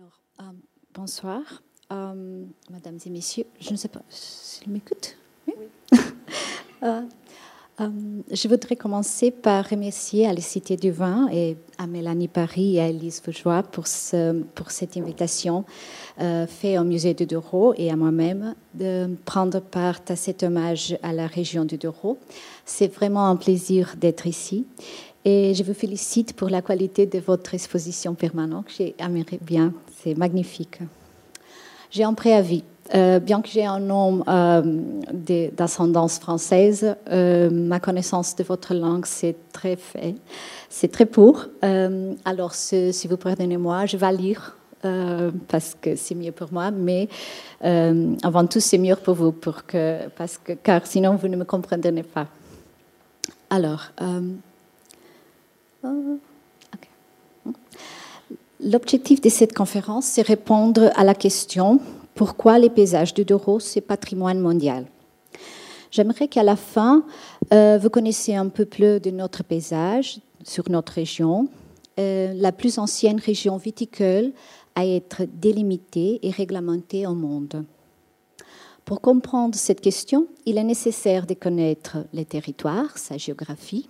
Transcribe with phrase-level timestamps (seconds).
[0.00, 0.52] Alors, euh,
[0.94, 1.42] bonsoir,
[1.92, 3.44] euh, mesdames et messieurs.
[3.60, 5.16] Je ne sais pas s'ils m'écoutent.
[5.46, 5.54] Oui.
[6.82, 7.88] Euh,
[8.30, 12.80] je voudrais commencer par remercier à la Cité du Vin et à Mélanie Paris et
[12.80, 15.64] à Elise Fougeois pour, ce, pour cette invitation
[16.18, 21.14] faite au musée de Douro et à moi-même de prendre part à cet hommage à
[21.14, 22.18] la région du Douro.
[22.66, 24.66] C'est vraiment un plaisir d'être ici.
[25.24, 28.66] Et je vous félicite pour la qualité de votre exposition permanente.
[28.76, 30.78] J'ai aimé bien, c'est magnifique.
[31.90, 32.64] J'ai un préavis.
[32.94, 34.62] Euh, bien que j'ai un nom euh,
[35.52, 40.16] d'ascendance française, euh, ma connaissance de votre langue, c'est très fait.
[40.68, 41.46] C'est très pour.
[41.62, 44.56] alors, si vous pardonnez-moi, je vais lire
[45.48, 47.08] parce que c'est mieux pour moi, mais
[47.60, 52.26] avant tout, c'est mieux pour vous, parce que, car sinon, vous ne me comprendrez pas.
[53.50, 53.90] Alors,
[58.62, 61.80] L'objectif de cette conférence, c'est répondre à la question
[62.14, 64.84] pourquoi les paysages du Douro, c'est patrimoine mondial?
[65.90, 67.04] J'aimerais qu'à la fin,
[67.52, 71.48] euh, vous connaissiez un peu plus de notre paysage sur notre région,
[71.98, 74.32] euh, la plus ancienne région viticole
[74.74, 77.64] à être délimitée et réglementée au monde.
[78.84, 83.88] Pour comprendre cette question, il est nécessaire de connaître les territoires, sa géographie,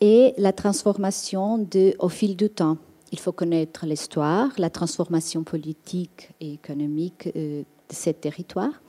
[0.00, 1.66] et la transformation
[1.98, 2.78] au fil du temps.
[3.10, 8.82] Il faut connaître l'histoire, la transformation politique et économique euh, de ce territoire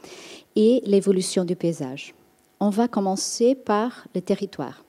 [0.55, 2.13] et l'évolution du paysage.
[2.59, 4.83] On va commencer par le territoire.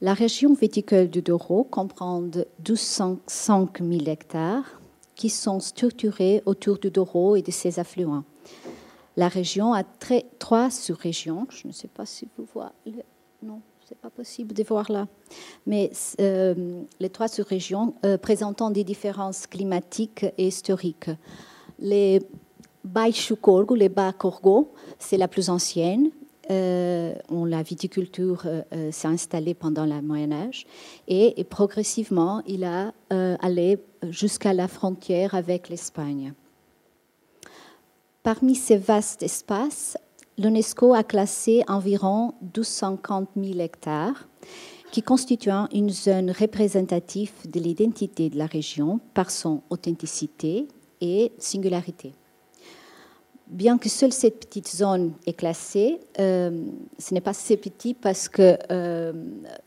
[0.00, 2.22] La région viticole du Douro comprend
[2.58, 4.80] 205 000 hectares
[5.14, 8.24] qui sont structurés autour du Douro et de ses affluents.
[9.16, 9.84] La région a
[10.38, 11.46] trois sous-régions.
[11.50, 13.04] Je ne sais pas si vous voyez.
[13.42, 15.08] Non c'est pas possible de voir là.
[15.66, 21.10] Mais euh, les trois sous-régions euh, présentant des différences climatiques et historiques.
[21.80, 22.22] Les
[22.84, 26.10] Baixucorgo, les Bas-Corgo, c'est la plus ancienne.
[26.52, 28.46] Euh, la viticulture
[28.92, 30.66] s'est installée pendant le Moyen Âge
[31.08, 36.32] et progressivement, il a allé jusqu'à la frontière avec l'Espagne.
[38.22, 39.96] Parmi ces vastes espaces,
[40.40, 44.26] l'UNESCO a classé environ 1250 000 hectares
[44.90, 50.66] qui constituent une zone représentative de l'identité de la région par son authenticité
[51.02, 52.14] et singularité.
[53.48, 56.64] Bien que seule cette petite zone est classée, euh,
[56.98, 59.12] ce n'est pas si petit parce que euh,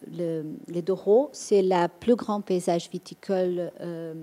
[0.08, 4.14] le, Douro, c'est le plus grand paysage viticole euh,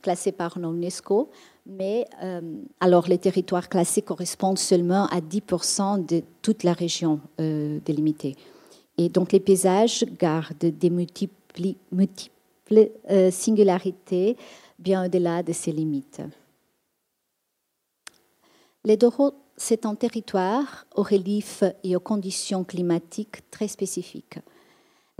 [0.00, 1.30] classé par l'UNESCO,
[1.66, 2.40] mais euh,
[2.80, 8.36] alors les territoires classés correspondent seulement à 10% de toute la région euh, délimitée.
[8.98, 11.34] Et donc les paysages gardent des multiples,
[13.10, 14.36] euh, singularités
[14.78, 16.22] bien au-delà de ces limites.
[18.84, 24.38] Les Douro, c'est un territoire au relief et aux conditions climatiques très spécifiques.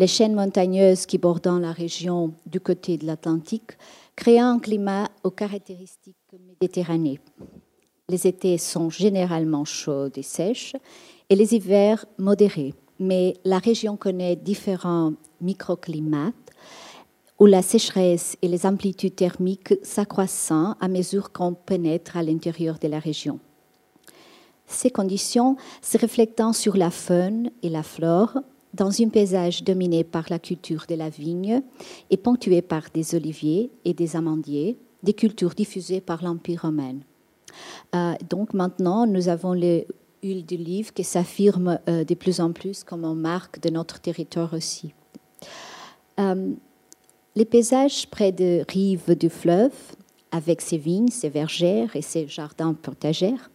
[0.00, 3.72] Les chaînes montagneuses qui bordent la région du côté de l'Atlantique
[4.16, 7.18] créent un climat aux caractéristiques méditerranéennes.
[8.08, 10.74] Les étés sont généralement chauds et sèches
[11.28, 15.12] et les hivers modérés, mais la région connaît différents
[15.42, 16.32] microclimats
[17.38, 20.50] où la sécheresse et les amplitudes thermiques s'accroissent
[20.80, 23.38] à mesure qu'on pénètre à l'intérieur de la région.
[24.64, 28.38] Ces conditions se reflétant sur la faune et la flore
[28.75, 31.62] dans un paysage dominé par la culture de la vigne
[32.10, 36.97] et ponctué par des oliviers et des amandiers, des cultures diffusées par l'Empire romain.
[37.94, 39.86] Euh, donc maintenant, nous avons les
[40.22, 40.44] huiles
[40.94, 44.92] qui s'affirment euh, de plus en plus comme une marque de notre territoire aussi.
[46.20, 46.53] Euh,
[47.34, 49.72] les paysages près de rives du fleuve,
[50.30, 53.50] avec ses vignes, ses vergères et ses jardins potagères,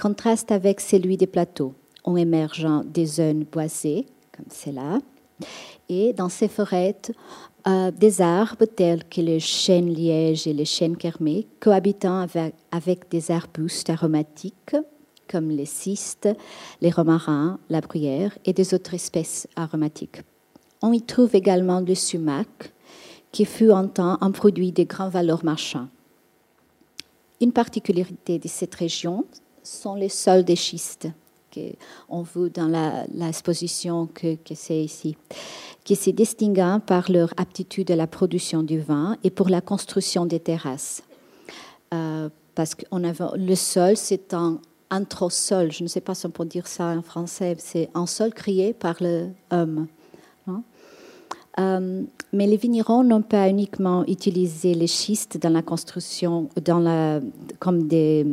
[0.00, 1.74] contrastent avec celui des plateaux,
[2.04, 4.06] en émergeant des zones boisées
[4.48, 4.98] c'est là.
[5.88, 6.96] Et dans ces forêts,
[7.66, 12.26] euh, des arbres tels que les chênes liège et les chênes kermés, cohabitant
[12.70, 14.76] avec, des arbustes aromatiques
[15.28, 16.28] comme les cystes,
[16.82, 20.22] les romarins, la bruyère et des autres espèces aromatiques.
[20.82, 22.72] On y trouve également le sumac,
[23.30, 25.88] qui fut un temps un produit de grande valeur marchand.
[27.40, 29.24] Une particularité de cette région
[29.62, 31.08] sont les sols des schistes
[31.52, 32.68] qu'on voit dans
[33.14, 35.16] l'exposition que, c'est ici,
[35.84, 40.26] qui se distinguent par leur aptitude à la production du vin et pour la construction
[40.26, 41.02] des terrasses.
[41.94, 42.84] Euh, parce que
[43.36, 44.60] le sol, c'est un
[44.90, 45.72] anthro-sol.
[45.72, 47.56] Je ne sais pas si on peut dire ça en français.
[47.58, 49.86] C'est un sol créé par l'homme.
[50.46, 50.62] Hein.
[51.58, 52.02] Euh,
[52.32, 57.20] mais les vignerons n'ont pas uniquement utilisé les schistes dans la construction, dans la,
[57.58, 58.26] comme des,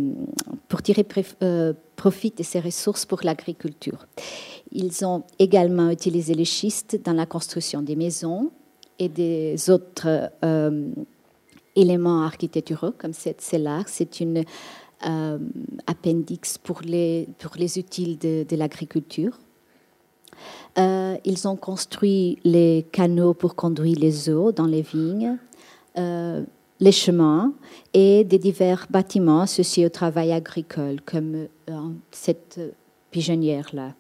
[0.70, 1.06] pour tirer
[1.44, 1.74] euh,
[2.04, 4.02] profit de ces ressources pour l'agriculture.
[4.72, 8.52] Ils ont également utilisé les schistes dans la construction des maisons
[9.04, 10.08] et des autres
[10.44, 10.92] euh,
[11.76, 13.84] éléments architecturaux, comme cette cellar.
[13.88, 14.44] C'est une
[15.88, 19.36] appendix pour les, pour les utiles de, de l'agriculture.
[20.78, 25.38] Euh, ils ont construit les canaux pour conduire les eaux dans les vignes,
[25.98, 26.44] euh,
[26.80, 27.54] les chemins
[27.94, 31.80] et des divers bâtiments associés au travail agricole, comme euh,
[32.12, 32.60] cette
[33.12, 33.94] pigeonnière-là.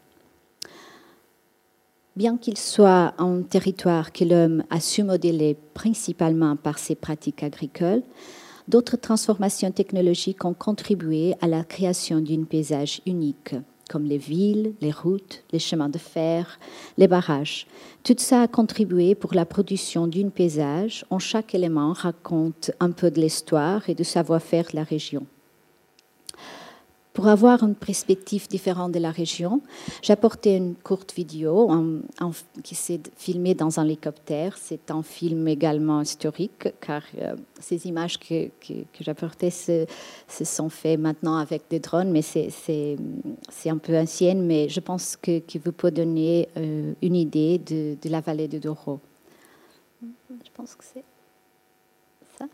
[2.16, 8.04] Bien qu'il soit un territoire que l'homme a su modeler principalement par ses pratiques agricoles,
[8.68, 13.56] d'autres transformations technologiques ont contribué à la création d'un paysage unique
[13.90, 16.60] comme les villes, les routes, les chemins de fer,
[16.98, 17.68] les barrages.
[18.04, 23.12] Tout ça a contribué pour la production d'un paysage où chaque élément raconte un peu
[23.12, 25.26] de l'histoire et du savoir-faire de la région.
[27.20, 29.60] Pour avoir une perspective différente de la région,
[30.02, 31.70] j'ai apporté une courte vidéo
[32.64, 34.58] qui s'est filmée dans un hélicoptère.
[34.58, 39.86] C'est un film également historique, car euh, ces images que, que, j'apportais se,
[40.30, 42.96] sont faites maintenant avec des drones, mais c'est
[43.66, 47.98] un peu ancienne, mais je pense que, que vous peut donner euh, une idée de,
[48.02, 49.02] de la vallée de Douro.
[50.02, 51.04] Je pense que c'est
[52.38, 52.46] ça.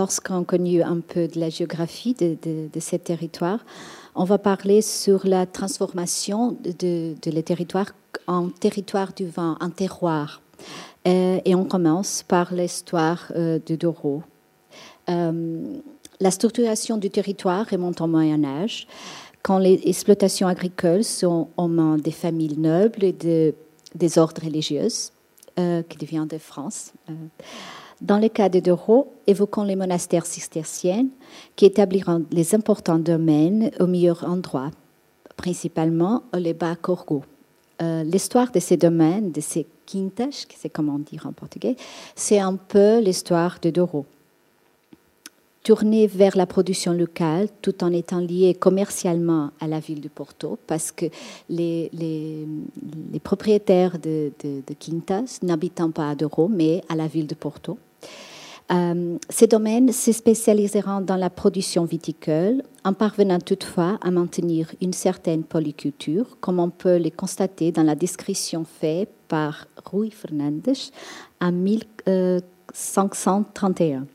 [0.00, 2.38] Lorsqu'on connaît un peu de la géographie de,
[2.76, 3.62] de, ces territoires,
[4.14, 7.92] on va parler sur la transformation de, de les territoires
[8.26, 10.40] en territoire du vin, en terroir.
[11.06, 14.22] Euh, et on commence par l'histoire euh, de Douro.
[15.10, 15.76] Euh,
[16.18, 18.86] la structuration du territoire remonte au Moyen Âge,
[19.42, 23.54] quand les exploitations agricoles sont aux mains des familles nobles et de,
[23.94, 24.88] des ordres religieux
[25.90, 26.94] qui deviennent de France.
[28.00, 31.06] Dans le cas de Douro, évoquons les monastères cisterciens
[31.54, 34.70] qui établiront les importants domaines au meilleur endroit,
[35.36, 37.22] principalement les bas Corgo.
[37.82, 41.76] Euh, l'histoire de ces domaines, de ces quintas, c'est comment dire en portugais,
[42.16, 44.06] c'est un peu l'histoire de Douro.
[45.62, 50.58] Tourner vers la production locale tout en étant lié commercialement à la ville de Porto,
[50.66, 51.04] parce que
[51.50, 57.26] les, les, propriétaires de, de, de quintas n'habitant pas à Douro, mais à la ville
[57.26, 57.76] de Porto.
[58.70, 64.92] Euh, ces domaines se spécialiseront dans la production viticole, en parvenant toutefois à maintenir une
[64.92, 70.76] certaine polyculture, comme on peut le constater dans la description faite par Rui Fernandes
[71.40, 74.06] en 1531.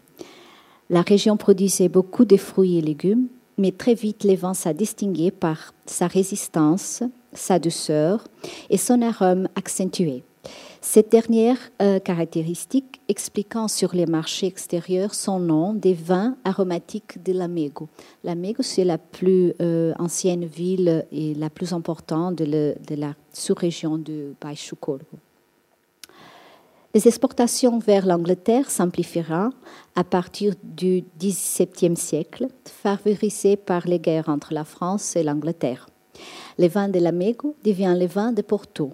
[0.89, 3.27] La région produisait beaucoup de fruits et légumes,
[3.57, 8.23] mais très vite les vins s'est distingué par sa résistance, sa douceur
[8.69, 10.23] et son arôme accentué.
[10.81, 17.33] Cette dernière euh, caractéristique expliquant sur les marchés extérieurs son nom des vins aromatiques de
[17.33, 17.89] Lamego.
[18.23, 24.35] Lamego, c'est la plus euh, ancienne ville et la plus importante de, la sous-région de
[24.39, 25.17] Baixo Corvo.
[26.93, 29.49] Les exportations vers l'Angleterre s'amplifiera
[29.95, 35.89] à partir du XVIIe siècle, favorisées par les guerres entre la France et l'Angleterre.
[36.57, 38.93] Le vin de Lamego devient le vin de Porto,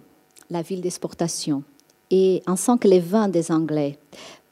[0.52, 1.64] la ville d'exportation.
[2.12, 3.98] Et on sent que les vins des Anglais,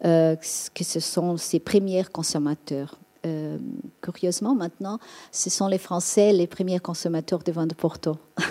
[0.05, 0.35] euh,
[0.73, 2.97] que ce sont ses premiers consommateurs.
[3.25, 3.57] Euh,
[4.01, 4.97] curieusement, maintenant,
[5.31, 8.17] ce sont les Français les premiers consommateurs de vin de Porto.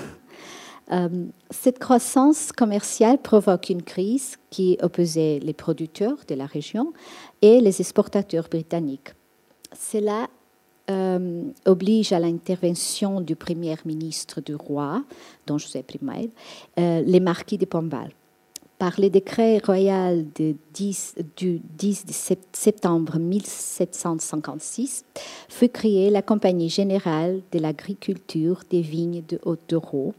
[0.91, 6.95] Euh, cette croissance commerciale provoque une crise qui opposait les producteurs de la région
[7.43, 9.11] et les exportateurs britanniques.
[9.79, 10.29] Cela
[10.91, 15.03] euh, oblige à l'intervention du premier ministre du roi,
[15.47, 16.31] dont José I,
[16.79, 18.11] euh, les marquis de Pombal.
[18.79, 21.17] Par le décret royal du 10
[22.53, 25.05] septembre 1756,
[25.49, 30.15] fut créée la Compagnie générale de l'agriculture des vignes de Haute-Raux.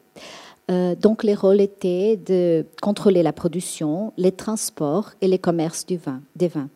[0.70, 5.98] Euh, donc, les rôles étaient de contrôler la production, les transports et les commerces du
[5.98, 6.70] vin, des vins.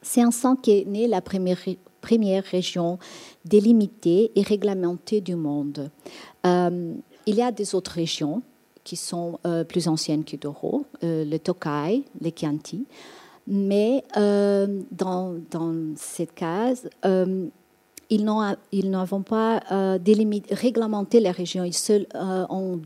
[0.00, 1.58] C'est ensemble qu'est née la première,
[2.02, 2.98] première région
[3.46, 5.90] délimitée et réglementée du monde.
[6.44, 6.94] Euh,
[7.24, 8.42] il y a des autres régions
[8.84, 12.84] qui sont euh, plus anciennes que Doro, le Tokai, le Chianti,
[13.46, 16.88] mais dans, dans, cette case,
[18.12, 19.98] ils n'ont pas euh,
[20.50, 22.80] réglementé la région, ils seuls euh, ont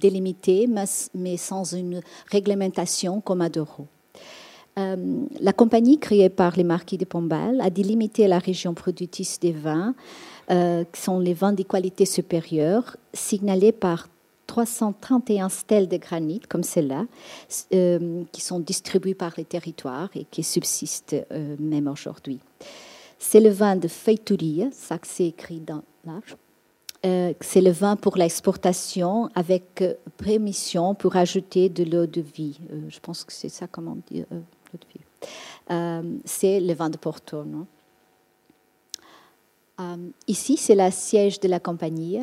[0.00, 0.68] délimité,
[1.14, 2.00] mais, sans une
[2.32, 3.86] réglementation comme à Douro.
[4.78, 9.52] Euh, la compagnie créée par les marquis de Pombal a délimité la région productrice des
[9.52, 9.94] vins,
[10.48, 14.08] qui sont les vins de qualité supérieure, signalés par
[14.46, 17.06] 331 stèles de granit comme celle-là,
[17.50, 21.16] qui sont distribuées par les territoires et qui subsistent
[21.58, 22.38] même aujourd'hui.
[23.18, 25.82] C'est le vin de Feituria, ça c'est écrit dans.
[27.04, 32.58] Euh, c'est le vin pour l'exportation avec euh, permission pour ajouter de l'eau de vie.
[32.72, 34.26] Euh, je pense que c'est ça comment dire
[34.72, 36.20] vie.
[36.24, 37.66] c'est le vin de Porto, non?
[40.26, 42.20] Ici, c'est la siège de la compagnie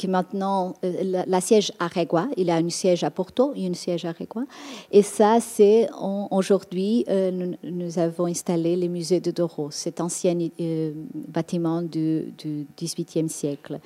[0.00, 3.66] qui maintenant, euh, la, siège à Régua, il y a une siège à Porto et
[3.66, 4.44] une siège à Régua.
[4.90, 5.90] Et ça, c'est
[6.30, 12.66] aujourd'hui, euh, nous, avons installé le musée de Doro, cet ancien euh, bâtiment du, du,
[12.78, 13.78] XVIIIe siècle.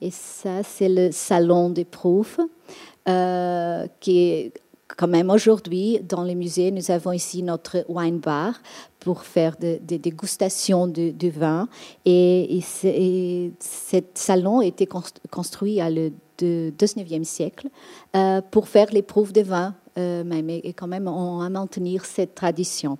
[0.00, 2.38] Et ça, c'est le salon des proof,
[3.98, 4.52] qui est
[4.96, 8.54] quand même aujourd'hui, dans les musées, nous avons ici notre wine bar
[8.98, 11.68] pour faire des dégustations de, vin.
[12.04, 13.52] Et, et,
[14.14, 14.86] salon a été
[15.30, 17.68] construit à le 19e siècle
[18.16, 22.98] euh, pour faire l'épreuve de vin, euh, et quand même on a maintenir cette tradition.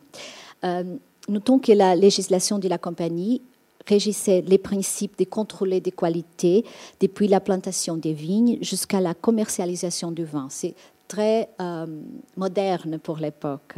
[0.65, 0.85] Euh,
[1.29, 3.43] notons que la législation de la compagnie
[3.87, 6.65] régissait les principes de contrôler des qualités
[7.01, 10.49] depuis la plantation des vignes jusqu'à la commercialisation du vin.
[11.11, 11.87] Très euh,
[12.37, 13.75] moderne pour l'époque.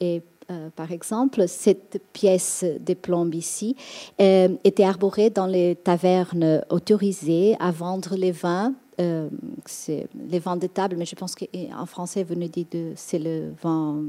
[0.00, 3.76] Et euh, par exemple, cette pièce de plomb ici
[4.20, 8.72] euh, était arborée dans les tavernes autorisées à vendre les vins.
[8.98, 14.04] les vins de table, mais je pense qu'en français, vous nous dites c'est le vin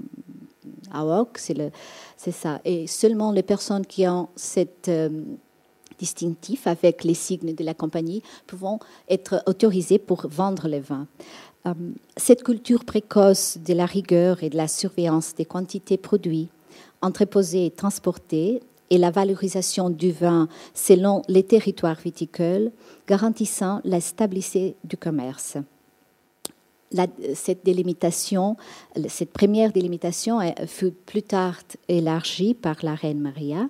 [0.94, 1.72] AOC, c'est,
[2.16, 2.62] c'est ça.
[2.63, 4.89] Et seulement les personnes qui ont cette
[5.98, 11.08] distinctif avec les signes de la compagnie pouvant être autorisées pour vendre les vins.
[11.67, 11.74] Euh,
[12.15, 16.50] cette culture précoce de la rigueur et de la surveillance des quantités produites,
[17.01, 22.71] entreposées et transportées, et la valorisation du vin selon les territoires viticoles,
[23.05, 25.57] garantissant la stabilité du commerce.
[27.36, 28.55] cette délimitation,
[29.09, 31.57] cette première délimitation fut plus tard
[31.89, 33.67] élargie par la reine Maria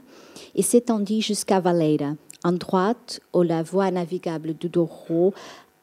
[0.53, 2.13] et s'étendit jusqu'à Valera,
[2.43, 5.33] en droite où la voie navigable du Douro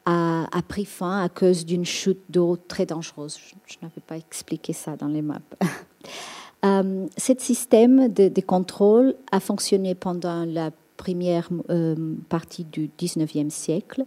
[0.05, 3.39] a, pris fin à cause d'une chute d'eau très dangereuse.
[3.65, 5.39] Je, n'avais pas expliqué ça dans les maps.
[6.65, 14.05] euh, ce système de, contrôle a fonctionné pendant la première euh, partie du 19e siècle,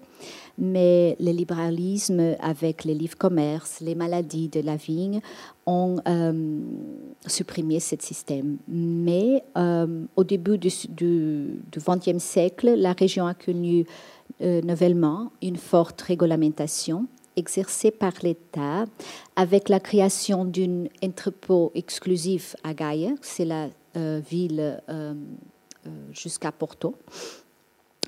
[0.56, 5.20] mais le libéralisme avec les livres commerce, les maladies de la vigne
[5.66, 6.60] ont euh,
[7.26, 8.56] supprimé ce système.
[8.66, 13.86] Mais euh, au début du, du, du, 20e siècle, la région a connu
[14.40, 18.84] euh, nouvellement une forte réglementation exercée par l'État
[19.34, 23.66] avec la création d'un entrepôt exclusif à Gaia, c'est la
[23.96, 25.12] euh, ville euh,
[26.12, 26.94] jusqu'à Porto.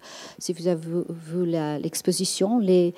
[1.09, 2.95] vu l'exposition, les,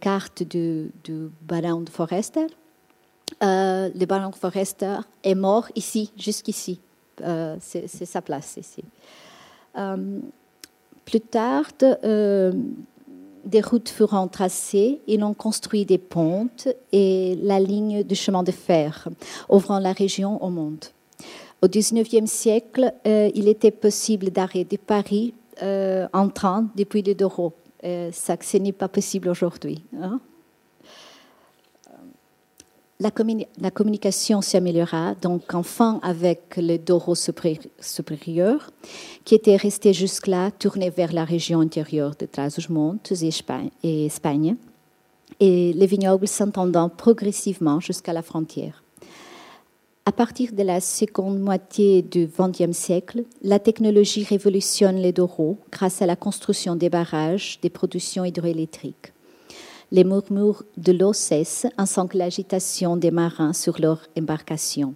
[0.00, 2.46] cartes du, du de Forester.
[3.42, 6.80] Euh, le ballon de Forester est mort ici, jusqu'ici.
[7.22, 8.84] Euh, c'est sa place ici.
[11.06, 12.52] Plus tard, euh,
[13.46, 18.52] des routes furent tracées et l'on construit des pontes et la ligne de chemin de
[18.52, 19.08] fer,
[19.48, 20.84] ouvrant la région au monde.
[21.62, 27.54] Au XIXe siècle, euh, il était possible d'arrêter Paris euh, en train depuis le Douro.
[27.82, 29.82] ça, ce n'est pas possible aujourd'hui.
[29.98, 30.20] Hein.
[32.98, 38.70] La, communication s'améliora donc enfin avec le Douro supérieur,
[39.24, 43.12] qui était resté jusque-là tourné vers la région intérieure de Trás-os-Montes
[43.82, 44.56] et Espagne,
[45.40, 48.82] et les vignobles s'entendant progressivement jusqu'à la frontière.
[50.06, 56.00] À partir de la seconde moitié du XXe siècle, la technologie révolutionne les Douro grâce
[56.00, 59.12] à la construction des barrages des productions hydroélectriques.
[59.92, 64.94] Les murmures de l'eau cessent ainsi que l'agitation des marins sur leur embarcation.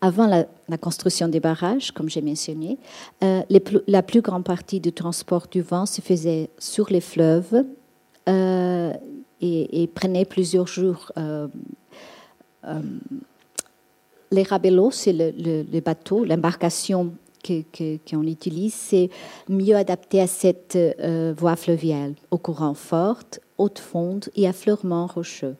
[0.00, 2.78] Avant la, construction des barrages, comme j'ai mentionné,
[3.24, 3.42] euh,
[3.88, 7.64] la plus grande partie du transport du vent se faisait sur les fleuves
[8.28, 8.92] euh,
[9.40, 11.10] et, prenait plusieurs jours.
[11.18, 11.48] Euh,
[14.30, 17.12] les rabelos, c'est le, bateau, l'embarcation
[17.44, 19.10] qu'on utilise, c'est
[19.48, 23.22] mieux adapté à cette euh, voie fluviale, au courant fort,
[23.58, 25.56] haute fonde et affleurement rocheux.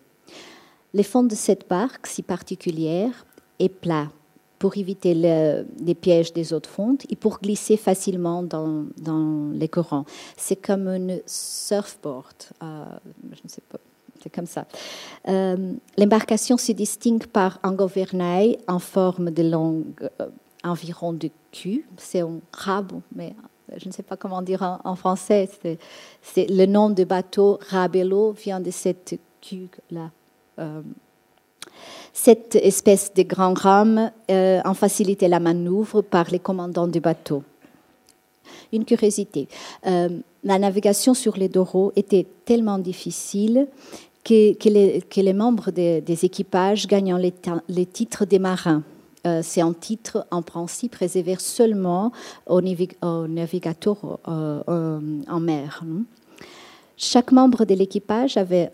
[0.93, 3.27] Les fonds de cette barque, si particulière,
[3.59, 4.09] est plat
[4.59, 8.85] pour éviter les pièges des autres fontes et pour glisser facilement dans,
[9.55, 10.05] les courants.
[10.37, 12.27] C'est comme une surfboard,
[12.63, 12.85] euh,
[13.33, 13.79] je ne sais pas,
[14.23, 14.67] c'est comme ça.
[15.29, 20.11] Euh, l'embarcation se distingue par un gouvernail en forme de longue
[20.65, 21.87] environ de cul.
[21.97, 23.35] C'est un crabe, mais
[23.77, 25.49] je ne sais pas comment dire en, français.
[26.23, 30.11] C'est, le nom de bateau Rabello vient de cette queue-là.
[30.59, 30.83] Euh,
[32.13, 37.43] cette espèce de grand rame euh, en facilitait la manœuvre par les commandants du bateau.
[38.73, 39.49] Une curiosité,
[39.87, 40.09] euh,
[40.45, 43.69] la navigation sur les Douro était tellement difficile
[44.25, 48.83] que, les, membres des, équipages gagnant les titres des marins.
[49.27, 52.13] Euh, c'est un titre en principe réservé seulement
[52.47, 55.83] aux, navigateurs euh, euh, en mer.
[55.85, 56.05] Hein.
[56.97, 58.71] Chaque membre de l'équipage avait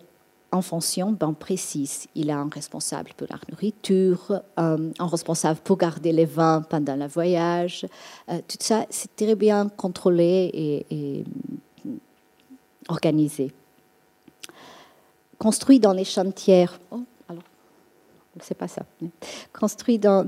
[0.52, 2.06] en fonction bien précise.
[2.14, 7.06] Il a un responsable pour la nourriture, un responsable pour garder les vins pendant le
[7.08, 7.86] voyage.
[8.26, 11.24] tout ça, c'est très bien contrôlé et
[12.88, 13.52] organisé.
[15.38, 16.66] Construit dans les chantiers.
[16.90, 17.02] Oh,
[18.42, 18.82] c'est pas ça.
[19.58, 20.24] Construit dans,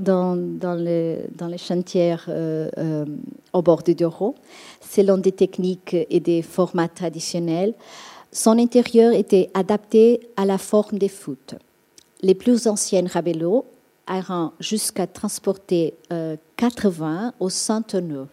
[0.77, 3.05] les, chantiers euh, euh,
[3.53, 4.35] au bord du Douro,
[4.81, 7.73] selon des techniques et des formats traditionnels,
[8.31, 11.55] son intérieur était adapté à la forme des foot.
[12.21, 13.65] Les plus anciennes rabellos
[14.05, 15.95] allant jusqu'à transporter
[16.57, 18.27] 80 euh, au 100 tonneaux.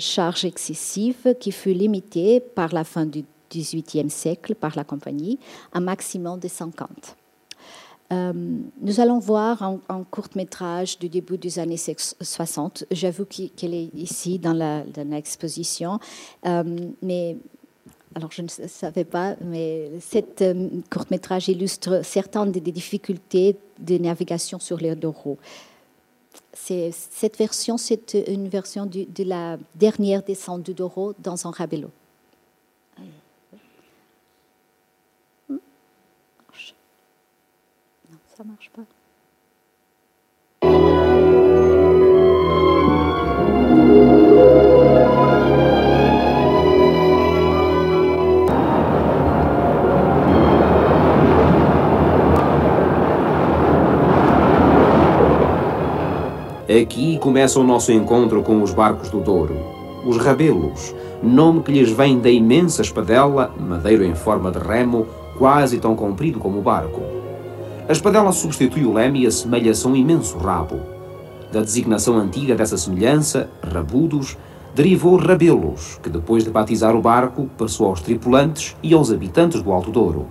[0.00, 5.38] charge excessive qui fut limitée par la fin du XVIIIe siècle par la compagnie
[5.72, 7.16] à un maximum de 50.
[8.12, 12.84] Euh, nous allons voir un, court métrage du début des années 60.
[12.90, 14.52] J'avoue qu'elle est ici dans
[14.96, 15.98] l'exposition,
[16.46, 16.62] euh,
[17.00, 17.36] mais
[18.14, 24.58] alors je ne savais pas, mais cet euh, court-métrage illustre certaines des difficultés de navigation
[24.58, 25.38] sur les Douro.
[26.52, 31.90] Cette version, c'est une version de la dernière descente du Douro dans un rabello.
[38.42, 38.82] Ça marche pas.
[56.68, 59.54] Aqui começa o nosso encontro com os barcos do Douro,
[60.04, 65.78] os rabelos, nome que lhes vem da imensa espadela, madeiro em forma de remo, quase
[65.78, 67.11] tão comprido como o barco.
[67.88, 70.80] A espadela substitui o leme e assemelha-se a um imenso rabo.
[71.50, 74.38] Da designação antiga dessa semelhança, rabudos,
[74.72, 79.72] derivou rabelos, que depois de batizar o barco, passou aos tripulantes e aos habitantes do
[79.72, 80.26] Alto Douro.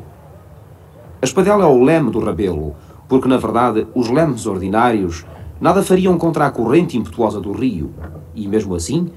[1.21, 2.73] A espadela é o leme do rabelo,
[3.07, 5.25] porque na verdade os lemes ordinários
[5.59, 7.93] nada fariam contra a corrente impetuosa do rio,
[8.33, 9.09] e mesmo assim,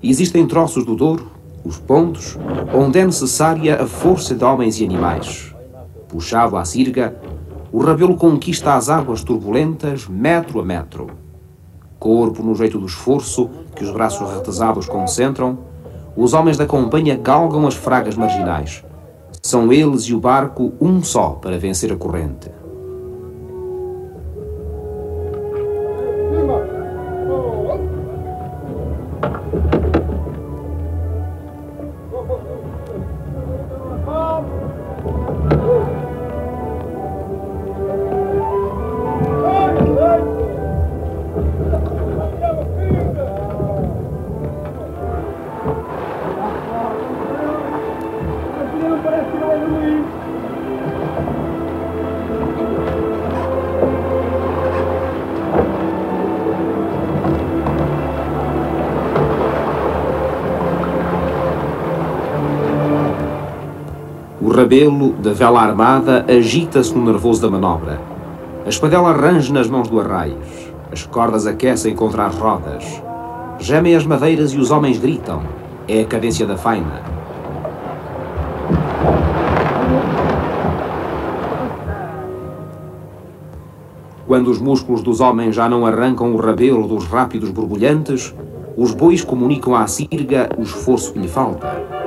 [0.00, 1.28] existem troços do Douro,
[1.64, 2.38] os pontos,
[2.72, 5.54] onde é necessária a força de homens e animais.
[6.08, 7.20] Puxado à sirga,
[7.72, 11.08] o rabelo conquista as águas turbulentas metro a metro.
[11.98, 15.58] Corpo no jeito do esforço que os braços retesados concentram,
[16.16, 18.84] os homens da companhia galgam as fragas marginais.
[19.42, 22.50] São eles e o barco um só para vencer a corrente.
[64.60, 67.98] Rabelo, da vela armada, agita-se no nervoso da manobra.
[68.66, 70.70] A espadela range nas mãos do arraios.
[70.92, 73.02] As cordas aquecem contra as rodas.
[73.58, 75.42] Gemem as madeiras e os homens gritam.
[75.88, 77.00] É a cadência da faina.
[84.26, 88.34] Quando os músculos dos homens já não arrancam o rabelo dos rápidos borbulhantes,
[88.76, 91.99] os bois comunicam à sirga o esforço que lhe falta.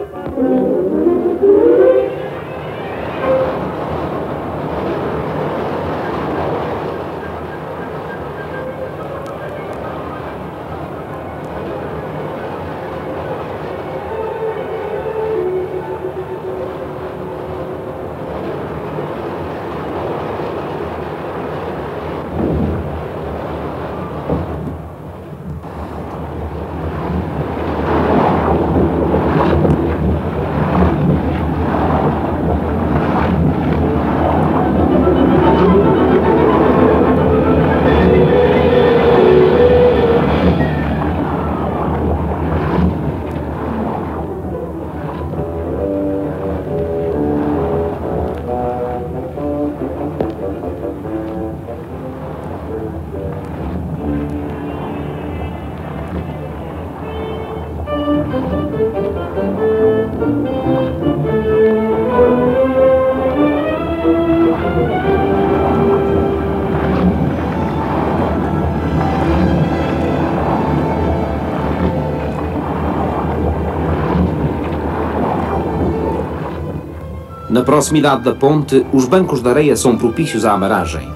[77.54, 81.08] Na proximidade da ponte, os bancos de areia são propícios à amaragem.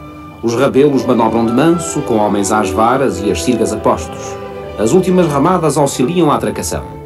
[0.44, 4.36] Os rabelos manobram de manso, com homens às varas e as sirgas a postos.
[4.78, 6.97] As últimas ramadas auxiliam a atracação.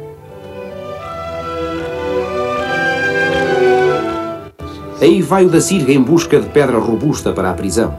[5.02, 7.92] Aí vai o da sirga em busca de pedra robusta para a prisão.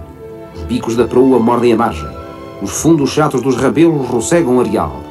[0.55, 2.07] Os bicos da proa mordem a margem.
[2.61, 5.03] Os fundos chatos dos rabelos roçegam o areal.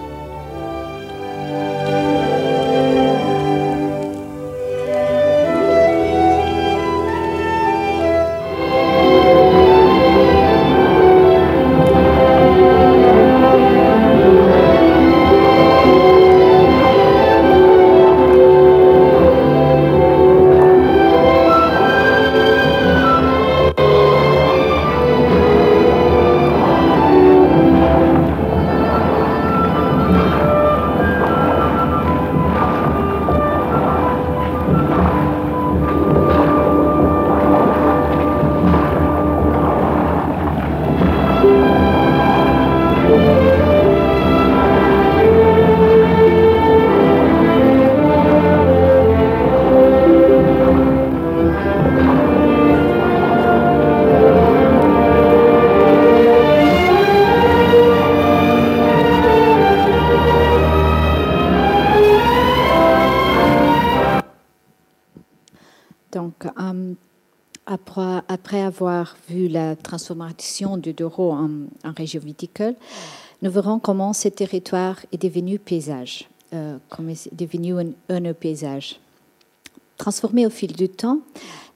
[69.28, 71.50] Vu la transformation du Douro en,
[71.96, 72.74] région viticole,
[73.42, 79.00] nous verrons comment ce territoire est devenu paysage, euh, comment est devenu un, un paysage.
[79.98, 81.18] Transformé au fil du temps,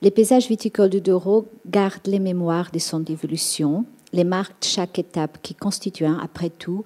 [0.01, 4.99] les paysages viticoles du Douro gardent les mémoires de son évolution, les marques de chaque
[4.99, 6.83] étape qui constituent, après tout,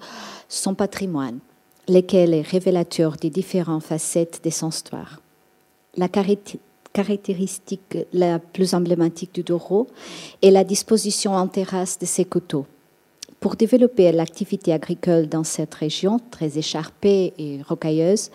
[0.48, 1.38] son patrimoine,
[1.88, 5.20] lequel est révélateur des différentes facettes de son histoire.
[5.96, 6.08] La
[6.92, 9.86] caractéristique la plus emblématique du Douro
[10.42, 12.66] est la disposition en terrasse de ses coteaux.
[13.40, 18.30] Pour développer l'activité agricole dans cette région très écharpée et rocailleuse,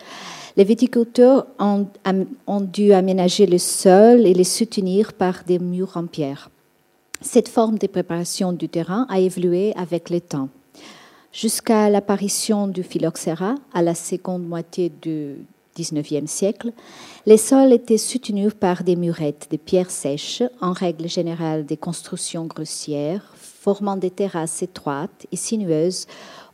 [0.56, 1.86] les viticulteurs ont,
[2.60, 6.50] dû aménager le sol et les soutenir par des murs en pierre.
[7.22, 10.50] Cette forme de préparation du terrain a évolué avec le temps.
[11.32, 15.36] Jusqu'à l'apparition du phylloxéra à la seconde moitié du
[15.82, 16.72] XIXe siècle,
[17.26, 22.46] les sols étaient soutenus par des murettes de pierres sèches, en règle générale des constructions
[22.46, 26.06] grossières, formant des terrasses étroites et sinueuses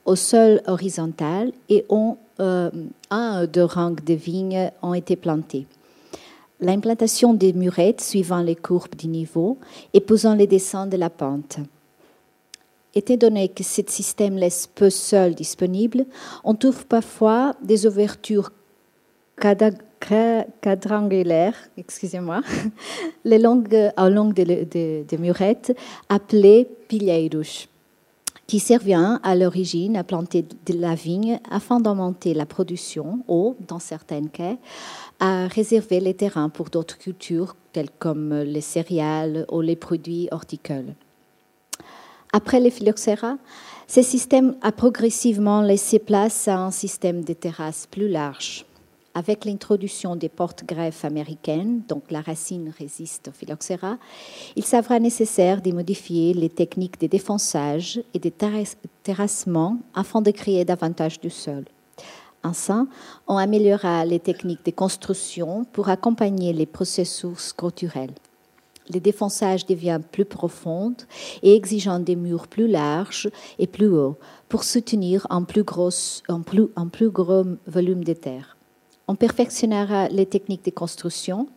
[0.05, 2.71] au sol horizontal et ont, euh,
[3.11, 5.67] un ou deux rangs de vignes ont été plantés.
[6.61, 9.59] L'implantation des murettes suivant les courbes du niveau,
[9.93, 11.59] épousant les descentes de la pente.
[12.95, 16.07] Étant donné que ce système laisse peu sol disponible,
[16.45, 18.51] on trouve parfois des ouvertures
[19.37, 22.43] quadrangulaires, excusez-moi,
[23.25, 25.77] les longues, au long des murettes,
[26.09, 27.69] appelées pilheiros,
[28.47, 33.79] qui serviront à l'origine à planter de la vigne afin d'augmenter la production ou, dans
[33.79, 34.57] certains cas,
[35.21, 40.95] à réserver les terrains pour d'autres cultures telles comme les céréales ou les produits horticoles.
[42.33, 43.37] Après les phylloxéra,
[43.87, 48.67] ce système a progressivement laissé place à un système de terrasses plus large
[49.15, 53.97] avec l'introduction des portes-greffes américaines, donc la racine résiste au phylloxéra,
[54.57, 58.31] il s'avera nécessaire de modifier les techniques de défonçage et de
[59.03, 61.65] terrassement afin de créer davantage de sol.
[62.43, 62.89] Enfin,
[63.27, 68.13] on améliorera les techniques de construction pour accompagner les processus culturels.
[68.93, 70.95] Le défonçage devient plus profond
[71.43, 74.19] et exigeant des murs plus larges et plus hauts
[74.51, 75.89] pour soutenir un plus gros
[77.67, 78.59] volume de terre.
[79.07, 81.49] On perfectionnera les techniques de construction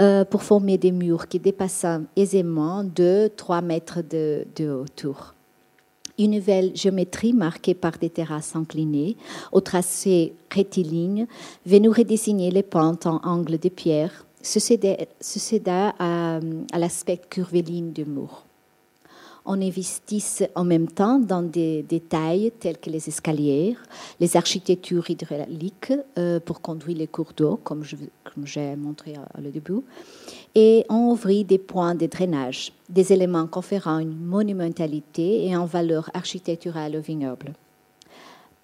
[0.00, 5.34] euh, pour former des murs qui dépassent aisément 2-3 mètres de, de hauteur.
[6.18, 9.16] Une nouvelle géométrie marquée par des terrasses inclinées,
[9.50, 11.26] au tracé rectiligne,
[11.66, 16.40] va nous redessiner les pentes en angle de pierre, succéda à,
[16.72, 18.44] à l'aspect curviligne du mur
[19.44, 23.76] on investisse en même temps dans des détails tels que les escaliers,
[24.20, 29.80] les architectures hydrauliques euh, pour conduire les cours d'eau, comme j'ai montré au début,
[30.54, 36.10] et on ouvrit des points de drainage, des éléments conférant une monumentalité et une valeur
[36.14, 37.52] architecturale au vignoble.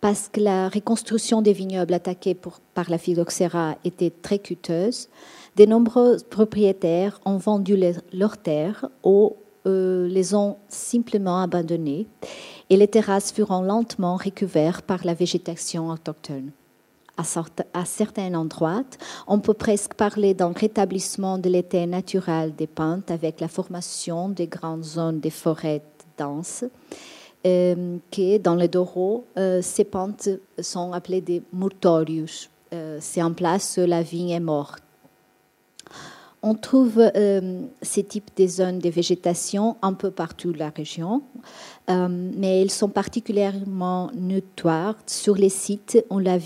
[0.01, 2.37] Parce que la reconstruction des vignobles attaqués
[2.75, 5.09] par la phylloxéra était très coûteuse,
[5.57, 7.77] de nombreux propriétaires ont vendu
[8.13, 9.37] leurs terres aux
[9.69, 12.07] euh, les ont simplement abandonnés
[12.71, 16.51] et les terrasses furent lentement recouvertes par la végétation autochtone.
[17.17, 18.85] À certains endroits,
[19.27, 24.47] on peut presque parler d'un rétablissement de l'état naturel des pentes avec la formation des
[24.47, 25.83] grandes zones de forêts
[26.17, 26.65] denses,
[27.45, 30.29] euh, qui, dans le Doro, euh, ces pentes
[30.61, 32.51] sont appelées des murtorius.
[33.01, 34.83] C'est en place où la vigne est morte.
[36.43, 41.23] On trouve euh, ces types de zones de végétation un peu partout dans la région,
[41.91, 46.39] euh, mais ils sont particulièrement notoires sur les sites où la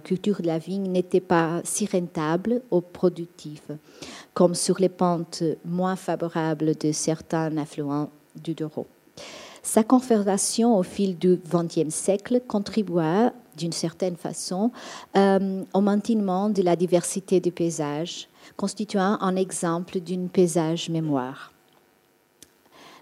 [0.00, 3.78] culture de la vigne n'était pas si rentable ou productive,
[4.34, 8.86] comme sur les pentes moins favorables de certains affluents du Douro.
[9.62, 14.72] Sa conservation au fil du XXe siècle contribua d'une certaine façon
[15.16, 21.52] euh, au maintien de la diversité du paysage constituant un exemple d'une paysage mémoire.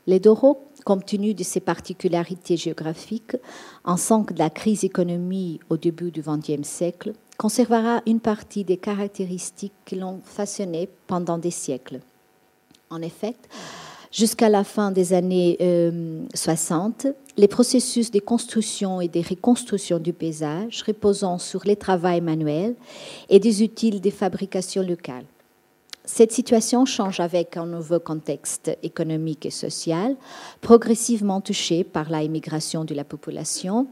[0.06, 3.36] Les Doro, compte tenu de ses particularités géographiques,
[3.84, 8.76] en sens de la crise économique au début du XXe siècle, conservera une partie des
[8.76, 12.00] caractéristiques qui l'ont façonné pendant des siècles.
[12.90, 13.36] En effet,
[14.10, 15.56] jusqu'à la fin des années
[16.34, 22.20] 60, euh, les processus de construction et de reconstruction du paysage reposant sur les travaux
[22.20, 22.74] manuels
[23.28, 25.24] et des outils de fabrication locale.
[26.04, 30.16] Cette situation change avec un nouveau contexte économique et social,
[30.60, 33.86] progressivement touché par la immigration de la population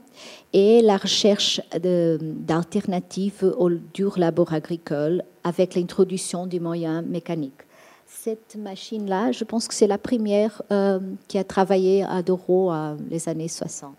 [0.53, 7.68] et la recherche d'alternatives au dur labeur agricole avec l'introduction du moyen mécanique.
[8.11, 12.97] Cette machine-là, je pense que c'est la première euh, qui a travaillé à Doro à
[13.11, 13.95] les années 60.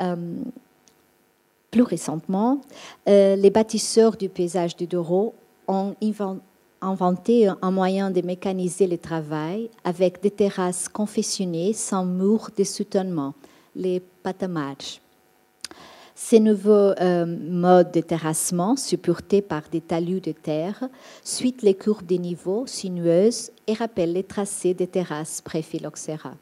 [0.00, 0.16] Euh,
[1.70, 2.62] plus récemment,
[3.06, 5.34] euh, les bâtisseurs du paysage du Doro
[5.66, 5.94] ont
[6.80, 13.34] inventé un moyen de mécaniser le travail avec des terrasses confectionnées sans murs de soutènement,
[13.76, 15.02] les patamages.
[16.20, 20.88] Ces nouveaux euh, modes de terrassement, supportés par des talus de terre,
[21.22, 26.34] suivent les courbes des niveaux sinueuses et rappellent les tracés des terrasses pré-phylloxéra.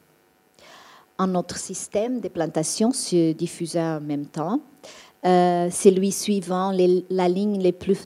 [1.19, 4.61] Un autre système de plantation se diffusa en même temps,
[5.27, 7.59] euh, celui suivant la ligne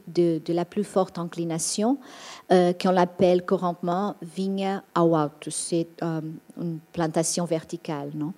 [0.07, 1.99] de, la plus forte inclination,
[2.51, 6.21] euh, qu'on l'appelle couramment vigne aualtus, c'est euh,
[6.59, 8.33] une plantation verticale, non?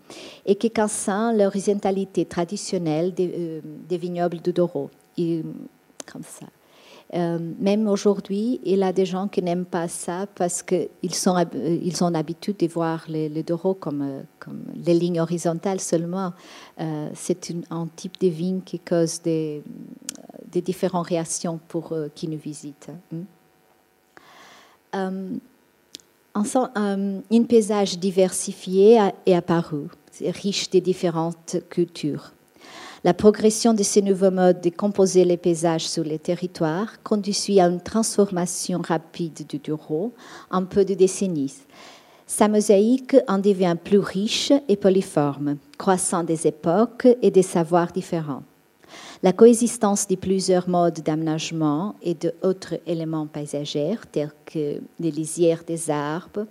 [0.45, 3.61] Et qui concerne l'horizontalité traditionnelle des,
[3.97, 6.47] vignobles de Doro, comme ça.
[7.13, 12.03] Euh, même aujourd'hui, il y a des gens qui n'aiment pas ça parce qu'ils ils
[12.03, 13.45] ont l'habitude de voir les, les
[13.79, 16.33] comme, euh, comme, les lignes horizontales seulement.
[16.79, 19.63] Euh, c'est un type de vigne qui cause des,
[20.47, 22.89] différentes réactions pour qui nous visitent.
[23.11, 23.23] Hein.
[26.33, 29.87] un paysage diversifié est apparu,
[30.21, 32.33] riche de différentes cultures.
[33.05, 37.65] La progression de ces nouveaux modes de composer les paysages sur les territoires conduit à
[37.65, 40.13] une transformation rapide du Douro
[40.49, 41.53] en peu de décennies.
[42.25, 48.43] Sa mosaïque en devient plus riche et polyforme, croissant des époques et des savoirs différents.
[49.21, 55.89] La coexistence de plusieurs modes d'aménagement et d'autres éléments paysagers, tels que les lisières des
[55.89, 56.45] arbres,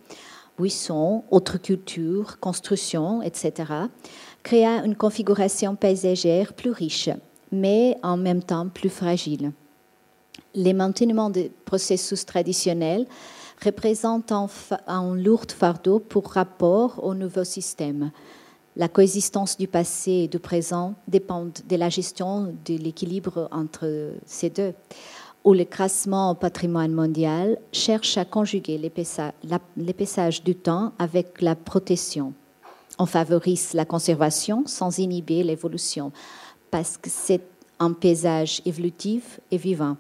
[0.58, 3.72] buissons, autres cultures, constructions, etc.,
[4.42, 7.10] créa une configuration paysagère plus riche,
[7.50, 9.52] mais en même temps plus fragile.
[10.54, 13.06] Les maintenements des processus traditionnels
[13.64, 18.10] représentent un, lourd fardeau pour rapport au nouveau système.
[18.74, 24.50] La coexistence du passé et du présent dépend de la gestion de l'équilibre entre ces
[24.50, 24.72] deux,
[25.44, 32.32] où le crassement au patrimoine mondial cherche à conjuguer l'épaissage du temps avec la protection.
[33.02, 36.12] On favorise la conservation sans inhiber l'évolution,
[36.70, 37.40] parce que c'est
[37.80, 39.96] un paysage évolutif et vivant.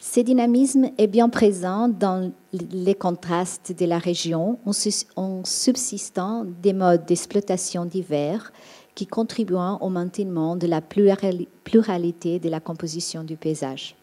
[0.00, 7.06] Ce dynamisme est bien présent dans les contrastes de la région en subsistant des modes
[7.06, 8.52] d'exploitation divers
[8.96, 13.94] qui contribuent au maintien de la pluralité de la composition du paysage.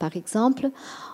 [0.00, 0.68] Par exemple,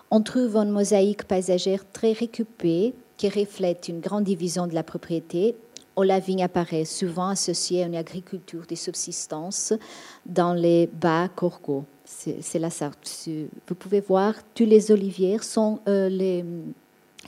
[0.09, 5.55] on trouve une mosaïque paysagère très récupérée qui reflète une grande division de la propriété
[6.03, 9.73] la vigne apparaît souvent associée à une agriculture de subsistance
[10.25, 11.85] dans les bas Corgos.
[12.05, 13.27] C'est la sorte.
[13.67, 16.45] Vous pouvez voir, tous les oliviers sont euh, les,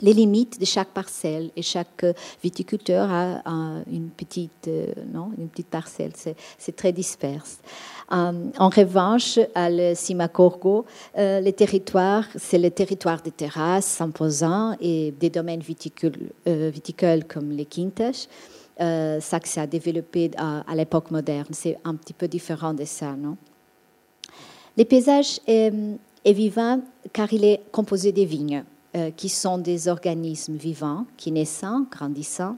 [0.00, 2.06] les, limites de chaque parcelle et chaque
[2.42, 3.42] viticulteur a,
[3.92, 6.12] une, petite, euh, non, une petite parcelle.
[6.16, 7.58] C'est très disperse.
[8.12, 15.12] Euh, en revanche, à le Simacorgo, le territoire, c'est le territoire des terrasses imposants et
[15.20, 18.28] des domaines viticoles, viticoles comme les quintas
[18.80, 21.48] euh, ça que ça a développé à, l'époque moderne.
[21.52, 23.36] C'est un petit peu différent de ça, non?
[24.78, 25.72] Le paysage est,
[26.24, 26.80] vivant
[27.12, 28.64] car il est composé des vignes,
[28.96, 32.56] euh, qui sont des organismes vivants, qui naissant, grandissant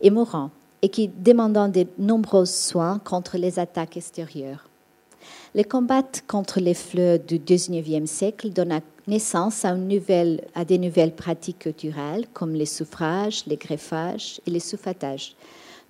[0.00, 4.69] et mourant, et qui demandent de nombreux soins contre les attaques extérieures.
[5.52, 9.74] Les combats contre les fleurs du XIXe siècle donnent naissance à,
[10.64, 15.34] des nouvelles pratiques culturelles comme les suffrages, les greffages et les souffatages.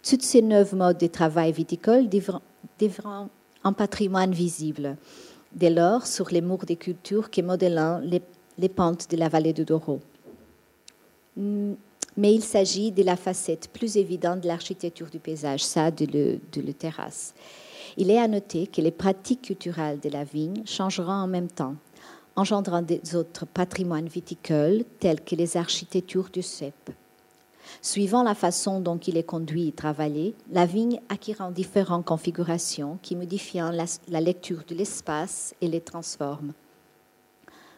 [0.02, 3.28] Toutes ces neuf modes de travail viticole devront
[3.62, 4.96] un patrimoine visible,
[5.52, 8.00] dès lors sur les murs des cultures qui modèlent
[8.56, 10.00] les, pentes de la vallée de Douro.
[11.36, 16.72] Mais il s'agit de la facette plus évidente de l'architecture du paysage, ça de la
[16.72, 17.34] terrasse.
[17.96, 21.74] Il est à noter que les pratiques culturelles de la vigne changeront en même temps,
[22.36, 26.90] engendrant des autres patrimoines viticoles tels que les architectures du cep.
[27.82, 33.16] Suivant la façon dont il est conduit et travaillé, la vigne acquérant différentes configurations qui
[33.16, 36.52] modifient la, la lecture de l'espace et les transforment.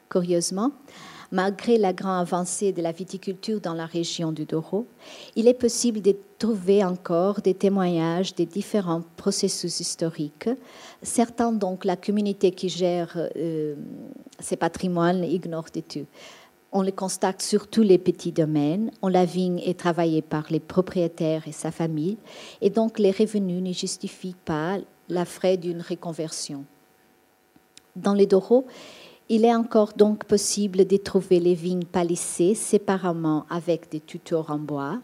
[0.08, 0.72] Curieusement,
[1.32, 4.86] malgré la grande avancée de la viticulture dans la région du Douro,
[5.34, 10.50] il est possible de trouver encore des témoignages des différents processus historiques.
[11.02, 13.74] Certains, donc, la communauté qui gère euh,
[14.38, 16.06] ces patrimoines ignore de tout.
[16.70, 18.90] On le constate sur tous les petits domaines.
[19.02, 22.18] On la vigne est travaillée par les propriétaires et sa famille,
[22.60, 24.78] et donc les revenus ne justifient pas
[25.08, 26.64] la frais d'une reconversion.
[27.94, 28.66] Dans les Douro,
[29.28, 34.58] Il est encore donc possible de trouver les vignes palissées séparément avec des tutos en
[34.58, 34.98] bois,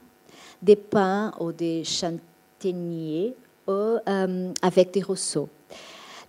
[0.61, 3.35] des pins ou des châtaigniers
[3.67, 5.49] ou euh, avec des rousseaux.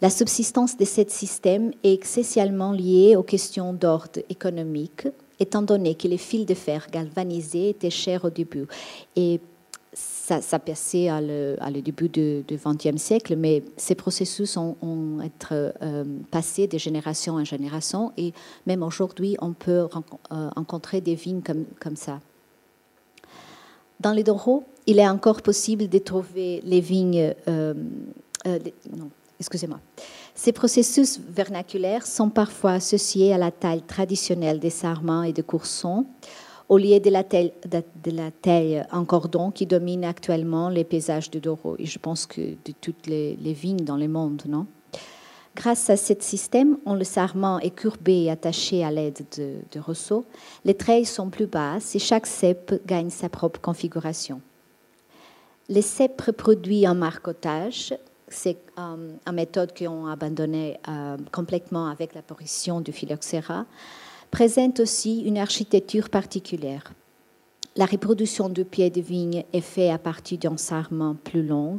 [0.02, 5.08] La subsistance de ce système est essentiellement liée aux questions d'ordre économique,
[5.42, 8.66] étant donné que les fils de fer galvanisés étaient chers au début.
[9.18, 9.42] Et
[10.30, 15.48] ça, ça passait à le, début du XXe siècle, mais ces processus ont, été
[15.82, 18.32] euh, passés de génération en génération et
[18.68, 19.88] même aujourd'hui, on peut
[20.32, 22.20] euh, rencontrer des vignes comme, comme ça.
[24.00, 27.34] Dans les Douro, il est encore possible de trouver les vignes.
[27.48, 27.74] Euh,
[28.46, 29.80] non, excusez-moi.
[30.36, 36.06] Ces processus vernaculaires sont parfois associés à la taille traditionnelle des sarments et des coursons,
[36.70, 37.24] au lieu de la
[38.32, 41.76] taille, en cordon qui domine actuellement les paysages de Douro.
[41.80, 44.66] Et je pense que de toutes les, vignes dans le monde, non?
[45.56, 49.80] Grâce à ce système, où le sarment est courbé et attaché à l'aide de, de
[49.80, 50.26] rosseaux,
[50.64, 54.40] les treilles sont plus basses et chaque cep gagne sa propre configuration.
[55.68, 57.94] Les cèpes produits en marcotage
[58.30, 63.66] c'est euh, une méthode qu'on a abandonnée euh, complètement avec l'apparition du phylloxéra,
[64.32, 66.94] présente aussi une architecture particulière.
[67.76, 71.78] La reproduction du pied de vigne est faite à partir d'un sarment plus long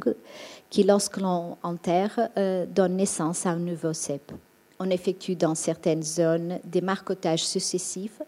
[0.69, 4.31] qui, lorsque l'on enterre, euh, donne naissance à un nouveau cep.
[4.79, 8.21] On effectue dans certaines zones des marcotages successifs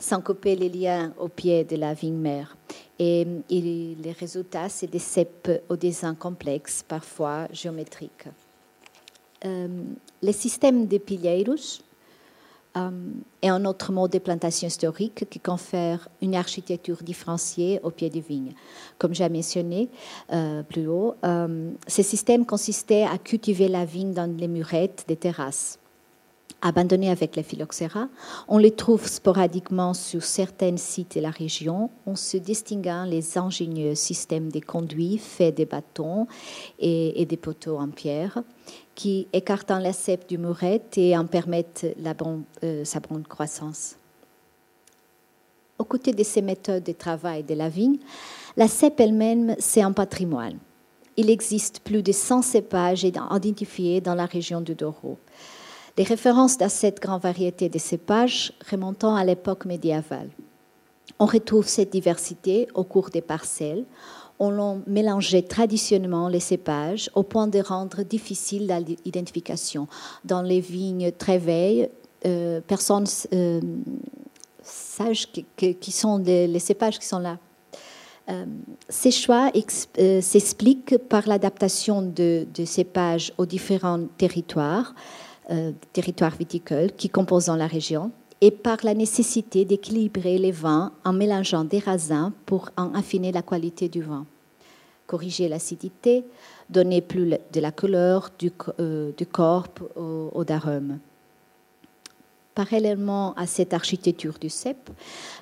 [0.00, 2.56] sans couper les liens au pied de la vigne mère.
[2.98, 8.26] Et, les résultats, c'est des cèpes au dessin complexe, parfois géométriques.
[9.44, 9.68] Euh,
[10.22, 11.80] le système de pilheiros
[12.88, 12.90] euh,
[13.42, 18.20] est un autre mode de plantation historique qui confère une architecture différenciée au pied des
[18.20, 18.54] vignes.
[18.98, 19.88] Comme j'ai mentionné
[20.32, 25.80] euh, plus haut, ce système consistait à cultiver la vigne dans les murettes des terrasses
[26.62, 28.08] abandonnés avec les phylloxéra.
[28.48, 33.94] On les trouve sporadiquement sur certains sites de la région, en se distinguant les ingénieux
[33.94, 36.26] systèmes de conduits faits des bâtons
[36.78, 38.42] et, des poteaux en pierre
[39.00, 42.14] qui écartent la cèpe du mourette et en permettent la
[42.62, 43.96] euh, sa bonne croissance.
[45.78, 47.96] Aux côtés de ces méthodes de travail de la vigne,
[48.58, 50.58] la cèpe elle-même, c'est un patrimoine.
[51.16, 55.16] Il existe plus de 100 cépages identifiés dans la région du Douro.
[55.96, 60.28] Les références à cette grande variété de cépages remontant à l'époque médiévale.
[61.18, 63.86] On retrouve cette diversité au cours des parcelles.
[64.42, 68.66] On a mélangé traditionnellement les cépages au point de rendre difficile
[69.04, 69.86] l'identification.
[70.24, 71.90] Dans les vignes très veilles,
[72.24, 73.60] euh, personnes euh,
[75.56, 77.38] qui, sont les, cépages qui sont là.
[78.28, 78.44] Euh,
[78.88, 79.50] ces choix
[80.20, 84.94] s'expliquent par l'adaptation de, cépages aux différents territoires,
[85.50, 91.12] euh, territoire viticole qui composent la région et par la nécessité d'équilibrer les vins en
[91.12, 94.26] mélangeant des raisins pour en affiner la qualité du vin,
[95.06, 96.24] corriger l'acidité,
[96.68, 100.98] donner plus de la couleur du, euh, corps au, d'arôme.
[102.54, 104.90] Parallèlement à cette architecture du cep,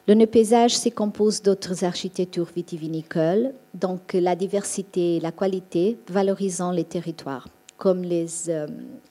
[0.07, 6.85] le paysage se compose d'autres architectures vitivinicoles, donc la diversité et la qualité valorisant les
[6.85, 8.67] territoires comme les euh,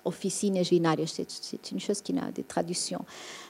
[0.05, 1.19] officines vinarias.
[1.27, 3.03] C'est une chose qui a des traductions.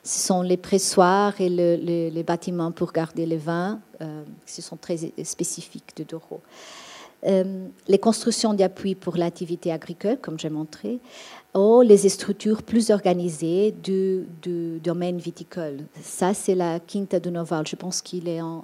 [0.04, 4.98] Ce sont les pressoirs et les bâtiments pour garder le vin, euh, ce sont très
[5.24, 6.40] spécifiques de Douro.
[7.26, 11.00] Euh, les constructions d'appui pour l'activité agricole, comme j'ai montré,
[11.56, 14.28] ou les structures plus organisées du,
[14.84, 15.80] domaine viticole.
[16.00, 17.66] Ça, c'est la Quinta do Noval.
[17.66, 18.64] Je pense qu'il est en,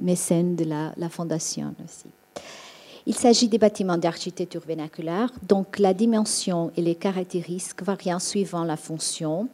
[0.00, 2.08] mécène de la fondation aussi.
[3.06, 8.78] Il s'agit des bâtiments d'architecture vernaculaire, donc la dimension et les caractéristiques varient suivant la
[8.78, 9.48] fonction.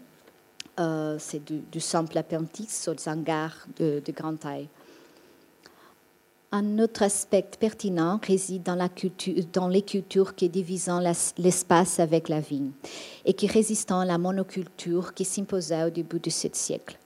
[0.78, 4.68] Euh, c'est du, simple appendice aux hangars de, grande taille.
[6.52, 9.34] Un autre aspect pertinent réside dans, la culture,
[9.68, 11.00] les cultures qui divisant
[11.36, 12.70] l'espace avec la vigne
[13.24, 16.98] et qui résistent à la monoculture qui s'imposa au début de ce siècle.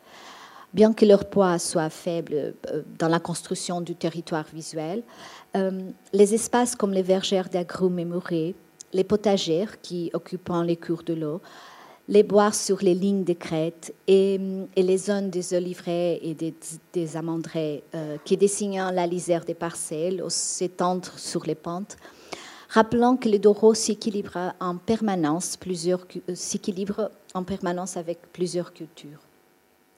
[0.74, 5.04] Bien que leur poids soit faible euh, dans la construction du territoire visuel,
[5.56, 8.54] euh, les espaces comme les vergères d'agrumes et
[8.92, 11.40] les potagères qui occupent les cours de l'eau,
[12.08, 14.38] les bois sur les lignes de crête et,
[14.76, 16.54] les zones des oliveraies et des,
[16.92, 17.16] des
[17.94, 21.96] euh, qui dessinent la lisière des parcelles ou s'étendre sur les pentes,
[22.68, 29.20] rappelant que le Douro s'équilibre en euh, s'équilibre en permanence avec plusieurs cultures.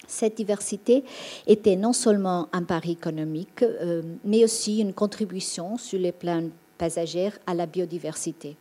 [0.07, 1.05] Cette diversité
[1.47, 6.49] était non seulement un pari économique, euh, mais aussi une contribution sur les plans
[6.79, 8.57] passagers à la biodiversité.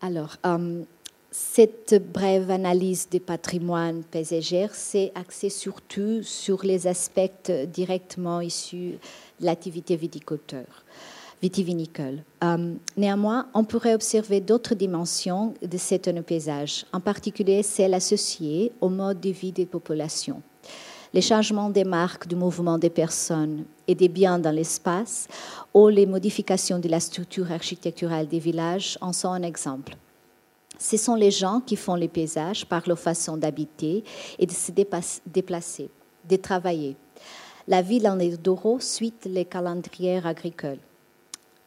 [0.00, 0.82] Alors, euh,
[1.30, 8.98] cette brève analyse des patrimoines paysagers s'est axée surtout sur les aspects directement issus
[9.40, 9.96] de l'activité
[11.42, 12.22] vitivinicole.
[12.44, 18.88] Euh, néanmoins, on pourrait observer d'autres dimensions de cet paysage, en particulier celles associées au
[18.88, 20.40] mode de vie des populations.
[21.12, 25.28] Les changements des marques du mouvement des personnes et des biens dans l'espace
[25.74, 29.96] ou les modifications de la structure architecturale des villages en sont un exemple.
[30.78, 34.04] Ce sont les gens qui font les paysages par leur façon d'habiter
[34.38, 35.90] et de se déplacer,
[36.28, 36.96] de travailler.
[37.68, 40.80] La ville en Eldoro suit les calendriers agricoles.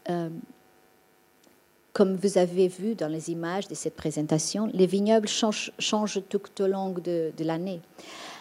[0.10, 0.30] Euh,
[1.94, 6.68] comme vous avez vu dans les images de cette présentation, les vignobles changent, tout au
[6.68, 7.80] long de, l'année.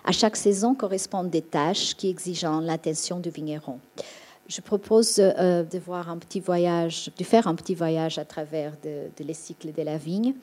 [0.04, 3.78] À chaque saison correspondent des tâches qui exigent l'attention du vigneron.
[4.48, 6.40] Je propose euh, de, faire un petit
[7.74, 10.34] voyage à travers les cycles de la vigne.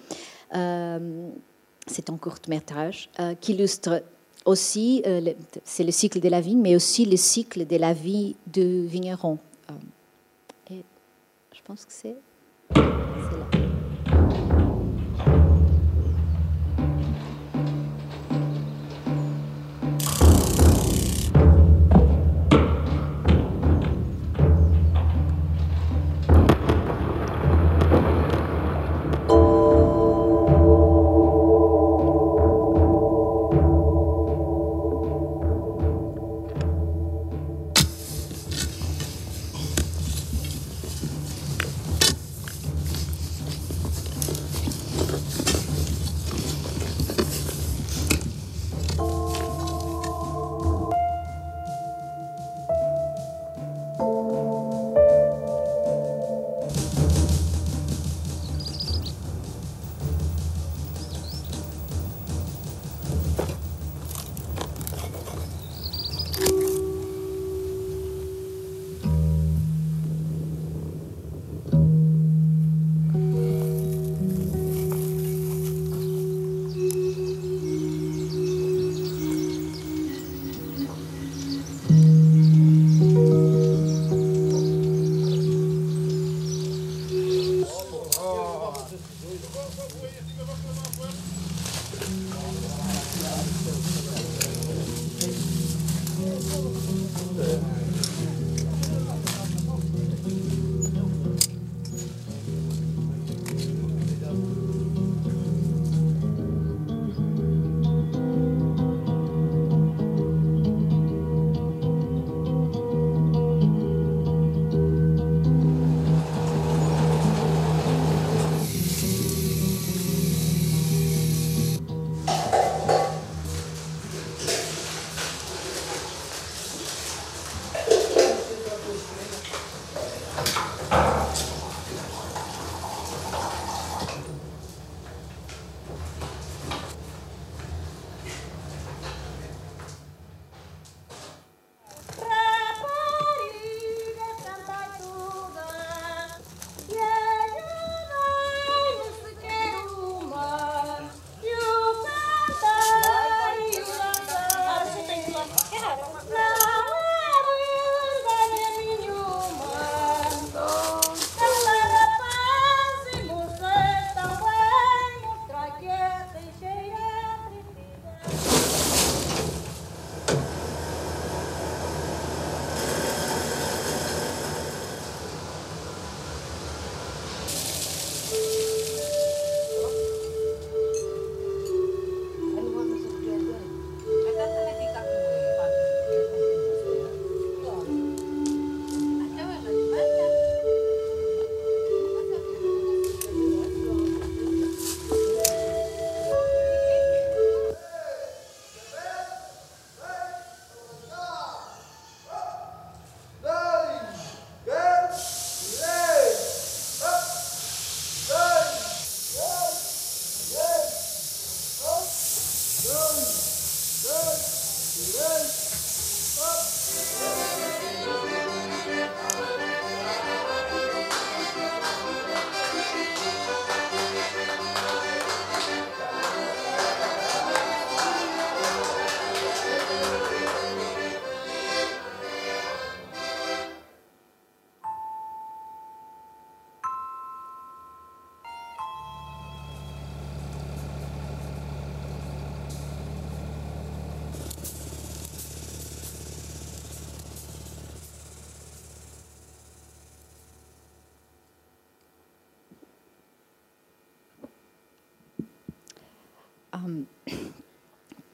[0.55, 1.30] Euh,
[1.86, 3.09] c'est un court métrage
[3.41, 4.03] qui illustre
[4.45, 5.03] aussi,
[5.65, 9.38] c'est le cycle de la vigne, mais aussi le cycle de la vie du vigneron.
[11.54, 12.16] Je pense que c'est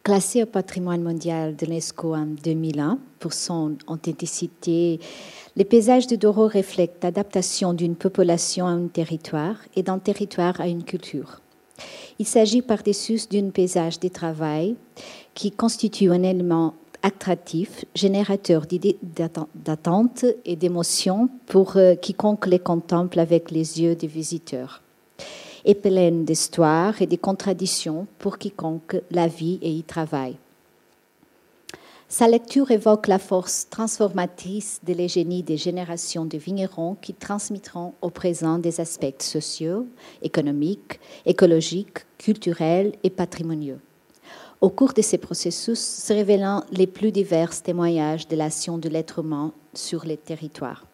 [0.03, 5.01] Classé au patrimoine mondial de l'UNESCO en 2001 pour son authenticité,
[5.57, 10.67] les paysages de Doro reflètent l'adaptation d'une population à un territoire et d'un territoire à
[10.67, 11.41] une culture.
[12.19, 14.75] Il s'agit par-dessus d'un paysage de travail
[15.33, 16.73] qui constitue un élément
[17.03, 18.65] attractif, générateur
[19.55, 24.81] d'attente et d'émotion pour euh, quiconque les contemple avec les yeux des visiteurs
[25.67, 30.37] et pleine d'histoire et de contradictions pour quiconque la vit et y travaille.
[32.07, 38.09] Sa lecture évoque la force transformatrice de l'égénie des générations de vignerons qui transmettront au
[38.09, 39.85] présent des aspects sociaux,
[40.21, 43.79] économiques, écologiques, culturels et patrimoniaux.
[44.61, 49.19] Au cours de ces processus se révélant les plus divers témoignages de l'action de l'être
[49.19, 50.86] humain sur les territoires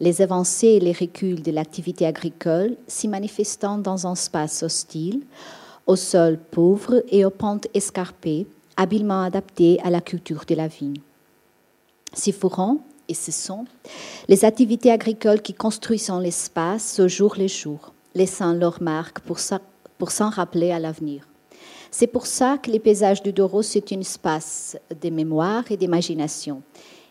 [0.00, 5.22] les avancées et les reculs de l'activité agricole s'y manifestant dans un espace hostile,
[5.86, 8.46] au sol pauvre et aux pentes escarpées,
[8.76, 11.00] habilement adaptées à la culture de la vigne.
[12.12, 13.66] Ces fourrons, et ce sont
[14.28, 20.30] les activités agricoles qui construisent l'espace au jour le jour, laissant leur marque pour s'en
[20.30, 21.26] rappeler à l'avenir.
[21.90, 26.62] C'est pour ça que les paysages du Doro, c'est un espace de mémoire et d'imagination.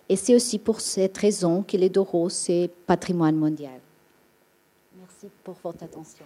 [0.10, 3.80] Et c'est aussi pour cette raison que les Doros, c'est patrimoine mondial.
[5.00, 6.26] Merci pour votre attention.